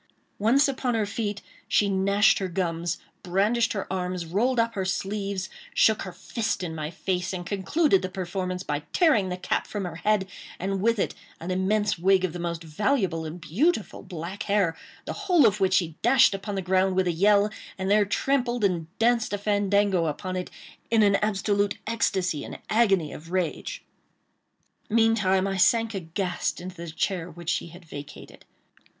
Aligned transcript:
Once 0.39 0.67
upon 0.67 0.95
her 0.95 1.05
feet, 1.05 1.43
she 1.67 1.87
gnashed 1.87 2.39
her 2.39 2.47
gums, 2.47 2.97
brandished 3.21 3.73
her 3.73 3.85
arms, 3.93 4.25
rolled 4.25 4.59
up 4.59 4.73
her 4.73 4.83
sleeves, 4.83 5.47
shook 5.75 6.01
her 6.01 6.11
fist 6.11 6.63
in 6.63 6.73
my 6.73 6.89
face, 6.89 7.33
and 7.33 7.45
concluded 7.45 8.01
the 8.01 8.09
performance 8.09 8.63
by 8.63 8.79
tearing 8.93 9.29
the 9.29 9.37
cap 9.37 9.67
from 9.67 9.85
her 9.85 9.97
head, 9.97 10.27
and 10.57 10.81
with 10.81 10.97
it 10.97 11.13
an 11.39 11.51
immense 11.51 11.99
wig 11.99 12.25
of 12.25 12.33
the 12.33 12.39
most 12.39 12.63
valuable 12.63 13.25
and 13.25 13.39
beautiful 13.41 14.01
black 14.01 14.41
hair, 14.49 14.75
the 15.05 15.13
whole 15.29 15.45
of 15.45 15.59
which 15.59 15.75
she 15.75 15.95
dashed 16.01 16.33
upon 16.33 16.55
the 16.55 16.63
ground 16.63 16.95
with 16.95 17.05
a 17.05 17.11
yell, 17.11 17.51
and 17.77 17.91
there 17.91 18.03
trammpled 18.03 18.63
and 18.63 18.87
danced 18.97 19.33
a 19.33 19.37
fandango 19.37 20.07
upon 20.07 20.35
it, 20.35 20.49
in 20.89 21.03
an 21.03 21.15
absolute 21.17 21.77
ecstasy 21.85 22.43
and 22.43 22.57
agony 22.71 23.13
of 23.13 23.31
rage. 23.31 23.83
Meantime 24.89 25.45
I 25.45 25.57
sank 25.57 25.93
aghast 25.93 26.59
into 26.59 26.75
the 26.77 26.89
chair 26.89 27.29
which 27.29 27.51
she 27.51 27.67
had 27.67 27.85
vacated. 27.85 28.45